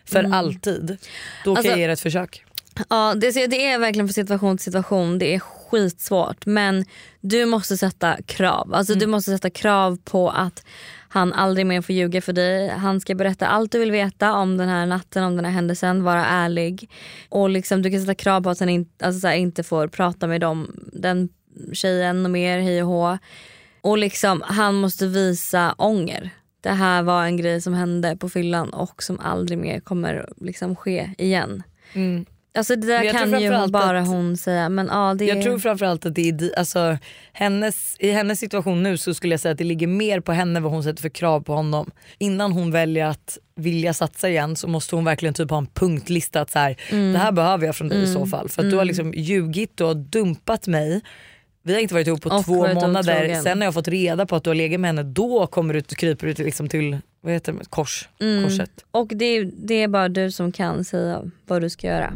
[0.06, 0.98] för alltid,
[1.44, 2.44] då kan Alltså- jag ge det ett försök.
[2.90, 5.20] Ja, det, det är verkligen från situation till situation.
[5.20, 6.86] Det är skitsvårt men
[7.22, 8.74] du måste sätta krav.
[8.74, 9.00] Alltså Mm.
[9.00, 10.66] Du måste sätta krav på att
[11.10, 12.70] han aldrig mer får ljuga för dig.
[12.70, 16.04] Han ska berätta allt du vill veta om den här natten, om den här händelsen.
[16.04, 16.90] Vara ärlig.
[17.30, 19.88] Och liksom, du kan sätta krav på att han in, alltså så här, inte får
[19.88, 21.30] prata med dem, den
[21.74, 23.18] tjejen och mer, hej och hå.
[23.82, 26.30] Och liksom, han måste visa ånger.
[26.62, 30.76] Det här var en grej som hände på fyllan och som aldrig mer kommer liksom
[30.76, 31.64] ske igen.
[32.56, 35.60] Alltså det där jag kan ju bara att- hon säga men ja det Jag tror
[35.60, 36.98] framförallt att det är, alltså,
[37.34, 40.60] hennes, i hennes situation nu så skulle jag säga att det ligger mer på henne
[40.60, 41.92] vad hon sätter för krav på honom.
[42.18, 46.42] Innan hon väljer att vilja satsa igen så måste hon verkligen typ ha en punktlista
[46.42, 46.76] att så här,
[47.14, 48.50] det här behöver jag från dig i så fall.
[48.50, 51.02] För att du har liksom ljugit, du har dumpat mig.
[51.68, 53.16] Vi har inte varit ihop på Och två månader.
[53.16, 53.44] otrogen.
[53.44, 55.82] Sen när jag fått reda på att du har legat med henne då kommer du,
[55.82, 58.10] kryper du liksom till vad heter det, kors,
[58.44, 58.70] korset.
[58.92, 62.14] Och det, det är bara du som kan säga vad du ska göra.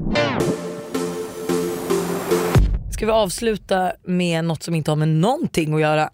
[2.93, 6.09] Ska vi avsluta med något som inte har med någonting att göra?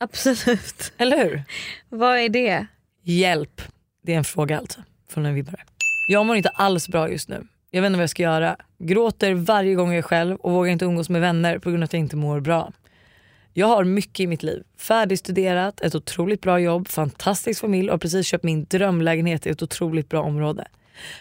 [0.00, 0.92] Absolut.
[0.98, 1.42] Eller hur?
[1.88, 2.66] Vad är det?
[3.02, 3.62] Hjälp.
[4.02, 4.80] Det är en fråga alltså.
[5.10, 5.60] Från en vibbare.
[6.08, 7.46] Jag mår inte alls bra just nu.
[7.70, 8.56] Jag vet inte vad jag ska göra.
[8.78, 11.84] Gråter varje gång jag är själv och vågar inte umgås med vänner på grund av
[11.84, 12.72] att jag inte mår bra.
[13.52, 14.62] Jag har mycket i mitt liv.
[14.78, 19.62] Färdigstuderat, ett otroligt bra jobb, fantastisk familj och har precis köpt min drömlägenhet i ett
[19.62, 20.66] otroligt bra område.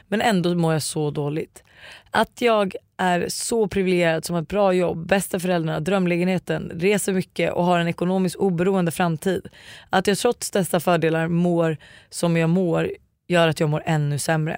[0.07, 1.63] Men ändå mår jag så dåligt.
[2.11, 7.53] Att jag är så privilegierad som har ett bra jobb, bästa föräldrarna, drömlägenheten, reser mycket
[7.53, 9.47] och har en ekonomiskt oberoende framtid.
[9.89, 11.77] Att jag trots dessa fördelar mår
[12.09, 12.91] som jag mår
[13.27, 14.57] gör att jag mår ännu sämre.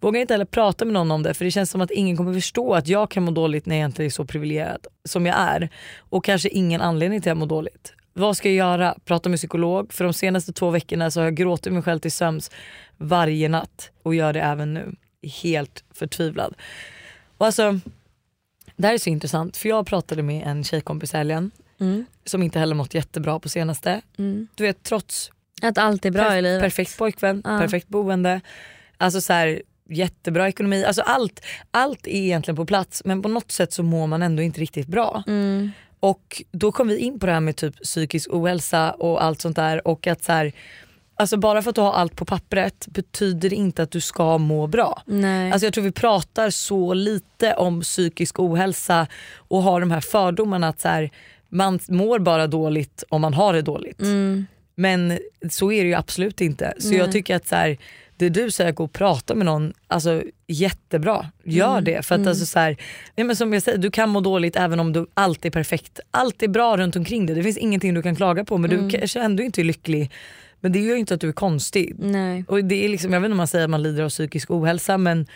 [0.00, 2.34] Vågar inte heller prata med någon om det för det känns som att ingen kommer
[2.34, 5.68] förstå att jag kan må dåligt när jag inte är så privilegierad som jag är.
[5.98, 7.92] Och kanske ingen anledning till att jag mår dåligt.
[8.12, 8.94] Vad ska jag göra?
[9.04, 9.92] Prata med psykolog?
[9.92, 12.50] För de senaste två veckorna så har jag gråtit mig själv till sömns
[12.96, 14.94] varje natt och gör det även nu.
[15.42, 16.54] Helt förtvivlad.
[17.38, 17.80] Och alltså,
[18.76, 22.04] det här är så intressant för jag pratade med en tjejkompis helgen Mm.
[22.24, 24.00] som inte heller mått jättebra på senaste.
[24.18, 24.48] Mm.
[24.54, 25.30] Du vet trots
[25.62, 26.62] Att allt är bra perf- i livet.
[26.62, 27.58] perfekt pojkvän, Ja.
[27.60, 28.40] perfekt boende,
[28.98, 30.84] alltså så här, jättebra ekonomi.
[30.84, 34.42] Alltså allt, allt är egentligen på plats men på något sätt så mår man ändå
[34.42, 35.22] inte riktigt bra.
[35.26, 35.70] Mm.
[36.00, 39.56] Och då kom vi in på det här med typ psykisk ohälsa och allt sånt
[39.56, 40.52] där och att så här,
[41.16, 44.38] alltså bara för att du har allt på pappret betyder det inte att du ska
[44.38, 45.02] må bra.
[45.06, 45.52] Nej.
[45.52, 50.68] Alltså jag tror vi pratar så lite om psykisk ohälsa och har de här fördomarna
[50.68, 51.10] att så här,
[51.48, 54.00] man mår bara dåligt om man har det dåligt.
[54.00, 54.46] mm.
[54.76, 55.18] Men
[55.50, 56.74] så är det ju absolut inte.
[56.78, 57.78] Så jag tycker att så här,
[58.16, 61.26] det du säger att gå och prata med någon, alltså jättebra.
[61.44, 61.84] Gör Mm.
[61.84, 62.02] det.
[62.06, 62.76] För att alltså så här,
[63.16, 66.00] nej men som jag säger, du kan må dåligt även om du allt är perfekt.
[66.10, 67.36] Allt är bra runt omkring dig.
[67.36, 68.88] Det finns ingenting du kan klaga på men Mm.
[68.88, 70.10] du kanske ändå inte är lycklig.
[70.60, 71.94] Men det gör ju inte att du är konstig.
[71.98, 72.44] Nej.
[72.48, 74.50] Och det är liksom, jag vet inte om man säger att man lider av psykisk
[74.50, 75.26] ohälsa men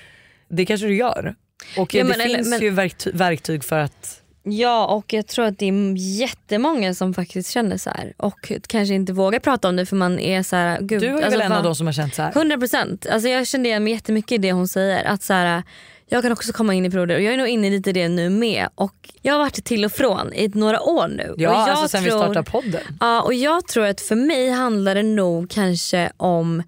[0.48, 1.34] det kanske du gör.
[1.76, 5.26] Och Ja, det men eller- finns men- ju verkty- verktyg för att Ja och jag
[5.26, 9.68] tror att det är jättemånga som faktiskt känner så här och kanske inte vågar prata
[9.68, 11.74] om det för man är så här, gud, du är alltså, väl en av de
[11.74, 12.32] som har känt så här.
[12.32, 15.04] 100% alltså jag kände igen mig jättemycket i det hon säger.
[15.04, 15.62] Att så här,
[16.06, 18.08] jag kan också komma in i perioder och jag är nog inne lite i det
[18.08, 18.68] nu med.
[18.74, 21.34] Och jag har varit till och från i några år nu.
[21.36, 22.80] Ja och jag alltså sen vi tror- startade podden.
[23.00, 26.62] Ja och jag tror att för mig handlar det nog kanske om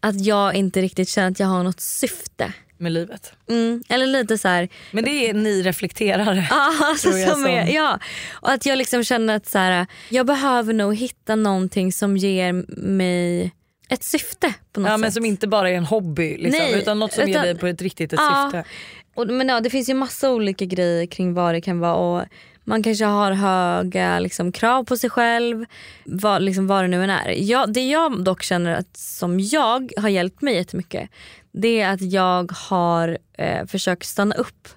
[0.00, 2.52] att jag inte riktigt känner att jag har något syfte.
[2.80, 3.32] Med livet.
[3.48, 6.46] Mm, eller lite så här, Men det är ni reflekterare.
[6.50, 7.98] Ja, alltså jag som är, ja.
[8.32, 12.52] Och att jag liksom känner att så här, jag behöver nog hitta någonting som ger
[12.80, 13.52] mig
[13.88, 15.00] ett syfte på något Ja, sätt.
[15.00, 17.58] men som inte bara är en hobby liksom, Nej, utan något som ger utan- dig
[17.58, 18.50] på ett riktigt ett Ja.
[18.52, 18.68] syfte.
[19.14, 21.94] och, men ja, det finns ju massa olika grejer kring vad det kan vara.
[21.94, 22.24] Och
[22.64, 25.64] man kanske har höga liksom, krav på sig själv,
[26.04, 27.34] vad, liksom, vad det nu än är.
[27.42, 31.10] Jag, det jag dock känner att som jag har hjälpt mig jättemycket
[31.52, 34.68] det är att jag har eh, försökt stanna upp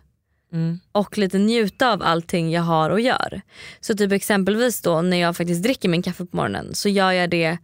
[0.53, 0.79] Mm.
[0.91, 3.41] och lite njuta av allting jag har och gör.
[3.81, 7.29] Så typ exempelvis då när jag faktiskt dricker min kaffe på morgonen så gör jag
[7.29, 7.57] det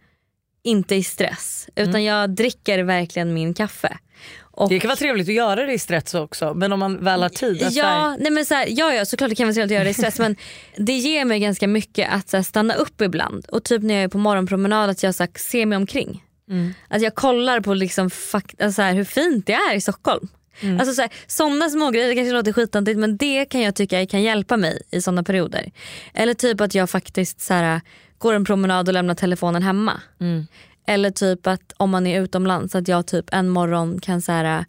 [0.62, 3.98] inte i stress utan jag dricker verkligen min kaffe.
[4.40, 7.22] Och Det kan vara trevligt att göra det i stress också men om man väl
[7.22, 7.62] har tid.
[7.62, 9.70] att så här- Ja, nej men så här, ja, ja såklart det kan vara trevligt
[9.72, 10.36] att göra det i stress men
[10.76, 14.08] det ger mig ganska mycket att här, stanna upp ibland och typ när jag är
[14.08, 16.24] på morgonpromenad att jag så här, ser mig omkring.
[16.50, 16.74] Mm.
[16.88, 20.28] Att jag kollar på liksom, alltså, så här, hur fint det är i Stockholm.
[20.60, 20.80] Mm.
[20.80, 24.06] Alltså, så här, sådana små grejer, det kanske låter skitantigt men det kan jag tycka
[24.06, 25.70] kan hjälpa mig i sådana perioder.
[26.14, 27.80] Eller typ att jag faktiskt så här,
[28.18, 30.00] går en promenad och lämnar telefonen hemma.
[30.20, 30.46] Mm.
[30.86, 34.64] Eller typ att om man är utomlands att jag typ en morgon kan så här,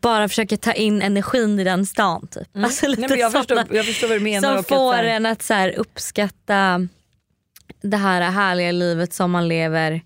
[0.00, 2.26] bara försöka ta in energin i den stan.
[2.26, 2.48] Typ.
[2.64, 3.00] Alltså Mm.
[3.00, 4.48] Nej, men jag, förstår, jag förstår vad du menar.
[4.48, 6.88] som att får här- en att så uppskatta
[7.82, 10.02] det här härliga livet som man lever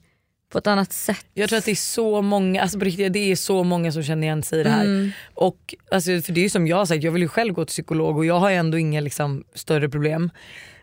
[0.53, 1.26] på ett annat sätt.
[1.34, 4.03] Jag tror att det är så många, alltså på riktigt, det är så många som
[4.03, 4.84] känner igen sig i det här.
[4.84, 5.11] Mm.
[5.34, 7.64] Och alltså, för det är ju som jag har sagt, jag vill ju själv gå
[7.64, 10.30] till psykolog och jag har ju ändå inga liksom, större problem.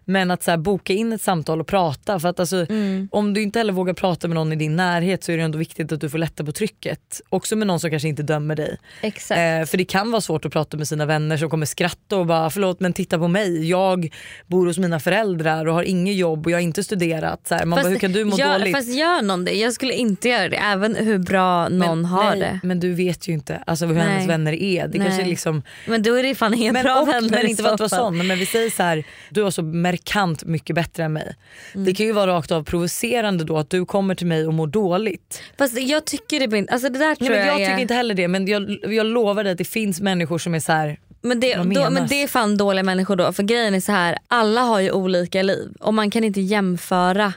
[0.06, 2.20] Men att så här, boka in ett samtal och prata.
[2.20, 3.10] För att alltså, Mm.
[3.12, 5.58] Om du inte heller vågar prata med någon i din närhet så är det ändå
[5.58, 7.22] viktigt att du får lätta på trycket.
[7.30, 8.78] Också med någon som kanske inte dömer dig.
[9.02, 9.40] Exakt.
[9.40, 12.26] Eh, för det kan vara svårt att prata med sina vänner som kommer skratta och
[12.26, 13.70] bara förlåt men titta på mig.
[13.70, 14.14] Jag
[14.48, 17.48] bor hos mina föräldrar och har inget jobb och jag har inte studerat.
[17.48, 18.76] Så här, man bara, hur kan du må gör, dåligt?
[18.76, 19.54] Fast gör någon det?
[19.54, 22.60] Jag skulle inte göra det även hur bra någon men, har nej, det.
[22.64, 24.04] Men du vet ju inte alltså, hur Nej.
[24.04, 24.88] hennes vänner är.
[24.88, 27.48] Det kanske är liksom, Men då är det fan inga men, bra och, vänner men
[27.48, 29.62] inte för att vara sån men vi säger så här, du har så
[29.96, 31.36] markant mycket bättre än mig.
[31.74, 31.86] Mm.
[31.86, 34.68] Det kan ju vara rakt av provocerande då att du kommer till mig och mår
[34.68, 35.42] dåligt.
[35.58, 37.94] Fast jag tycker det alltså det där Nej, tror men jag, jag är, tycker inte
[37.94, 41.00] heller det men jag, jag lovar dig att det finns människor som är så här.
[41.22, 43.34] men det, då, men det är fan dåliga människor då.
[43.34, 47.34] För grejen är så här, alla har ju olika liv och man kan inte jämföra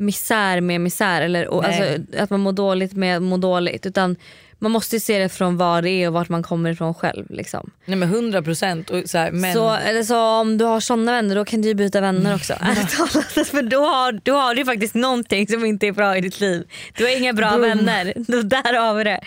[0.00, 1.82] misär med misär eller och, alltså,
[2.18, 3.86] att man mår dåligt med att må dåligt.
[3.86, 4.16] Utan
[4.58, 7.26] man måste ju se det från vad det är och vart man kommer ifrån själv.
[7.30, 7.70] Liksom.
[7.84, 8.90] Nej men 100 procent.
[9.32, 9.52] Men...
[9.52, 12.54] Så, eller så om du har såna vänner då kan du ju byta vänner också.
[12.54, 13.48] Talat.
[13.48, 16.64] För då har, då har du faktiskt någonting som inte är bra i ditt liv.
[16.96, 17.60] Du har inga bra Boom.
[17.60, 18.04] vänner.
[18.42, 19.20] Där har vi det.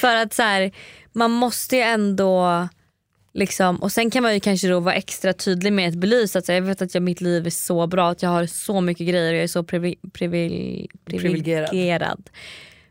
[0.00, 0.72] För att så här,
[1.12, 2.68] man måste ju ändå
[3.32, 6.46] Liksom, och sen kan man ju kanske då vara extra tydlig med att belysa att
[6.46, 9.08] så jag vet att jag, mitt liv är så bra, att jag har så mycket
[9.08, 12.30] grejer och jag är så privi, privil, Privilegierad.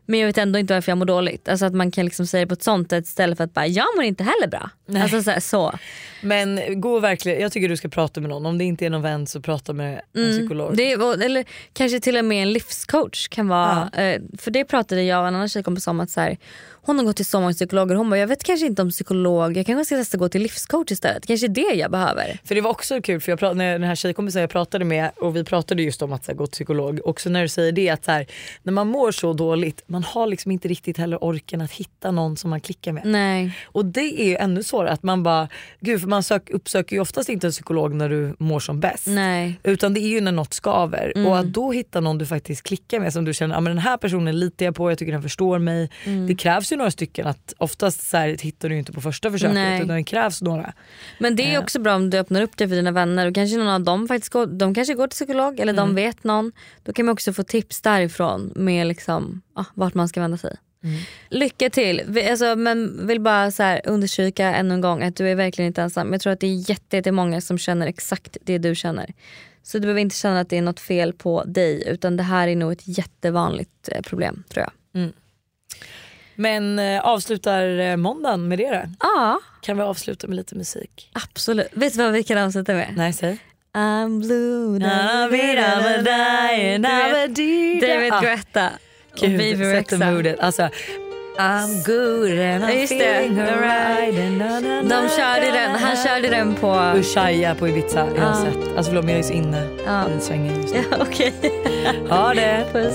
[0.06, 1.48] Men jag vet ändå inte varför jag mår dåligt.
[1.48, 3.66] Alltså att man kan liksom säga det på ett sånt sätt istället för att bara
[3.66, 4.70] jag mår inte heller bra.
[4.86, 5.02] Nej.
[5.02, 5.78] Alltså så, här, så.
[6.22, 8.46] Men gå verkligen, jag tycker du ska prata med någon.
[8.46, 10.66] Om det inte är någon vän så prata med en psykolog.
[10.66, 10.76] Mm.
[10.76, 13.90] Det, är- eller kanske till och med en livscoach kan vara.
[13.96, 16.36] Eh, för det pratade jag och en annan tjejkompis om att så här,
[16.82, 17.94] hon har gått till så många psykologer.
[17.94, 20.90] Hon bara jag vet kanske inte om psykolog, jag kanske ska testa gå till livscoach
[20.90, 21.26] istället.
[21.26, 22.40] Kanske det jag behöver.
[22.44, 25.10] För det var också kul för jag pratade, när den här tjejkompisen jag pratade med
[25.16, 27.00] och vi pratade just om att här, gå till psykolog.
[27.04, 28.26] Också när du säger det att så här,
[28.62, 32.36] när man mår så dåligt man har liksom inte riktigt heller orken att hitta någon
[32.36, 33.02] som man klickar med.
[33.04, 33.56] Nej.
[33.64, 35.48] Och det är ju ännu svårare att man bara,
[35.80, 39.06] gud för man sök, uppsöker ju oftast inte en psykolog när du mår som bäst.
[39.06, 39.60] Nej.
[39.62, 41.12] Utan det är ju när något skaver.
[41.16, 41.26] Mm.
[41.26, 43.78] Och att då hitta någon du faktiskt klickar med som du känner, ah, men den
[43.78, 45.90] här personen litar jag på, jag tycker den förstår mig.
[46.04, 46.26] Mm.
[46.26, 49.54] Det krävs ju några stycken, att oftast så här, hittar du inte på första försöket
[49.54, 49.82] Nej.
[49.82, 50.72] utan det krävs några.
[51.18, 53.56] Men det är också bra om du öppnar upp det för dina vänner och kanske
[53.56, 56.52] någon av dem faktiskt går, de kanske går till psykolog eller de vet någon.
[56.82, 60.56] Då kan man också få tips därifrån med liksom, ah, vart man ska vända sig.
[61.28, 62.02] Lycka till.
[62.06, 65.66] Vi, alltså, men vill bara så här understryka ännu en gång att du är verkligen
[65.66, 66.12] inte ensam.
[66.12, 69.12] Jag tror att det är jätte- jättemånga som känner exakt det du känner.
[69.62, 72.48] Så du behöver inte känna att det är något fel på dig utan det här
[72.48, 74.72] är nog ett jättevanligt eh, problem tror jag.
[76.40, 78.82] Men eh, avslutar eh, måndagen med det då?
[79.00, 81.10] Ja Kan vi avsluta med lite musik?
[81.12, 81.68] absolut.
[81.72, 82.92] Vet du vad vi kan avsluta med?
[82.96, 83.38] Nej säg.
[83.74, 87.80] I'm blue, I'm a dying, I'm a dying.
[87.80, 88.20] David Ah.
[88.20, 88.68] Guetta
[89.12, 90.40] och Gud, Baby moodet.
[90.40, 90.62] Alltså,
[91.38, 94.14] I'm good and I'm Just det, feeling alright.
[94.90, 96.92] De körde den, han körde den på...
[96.96, 98.52] Ushuaia på Ibiza, jag har Ja.
[98.52, 98.76] sett.
[98.76, 100.04] Alltså förlåt men jag är så inne Ja.
[100.18, 100.82] i svängen just nu.
[100.90, 101.32] Ja, Okej,
[102.08, 102.66] Ha det!
[102.72, 102.94] puss.